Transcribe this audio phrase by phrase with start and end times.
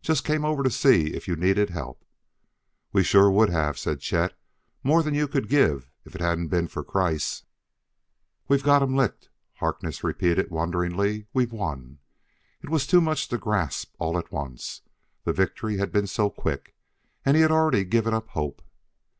[0.00, 2.04] Just came over to see if you needed help."
[2.92, 4.32] "We sure would have," said Chet;
[4.84, 7.42] "more than you could give if it hadn't been for Kreiss."
[8.46, 11.98] "We've got 'em licked!" Harkness repeated wonderingly; "we've won!"
[12.62, 14.82] It was too much to grasp all at once.
[15.24, 16.76] The victory had been so quick,
[17.24, 18.62] and he had already given up hope.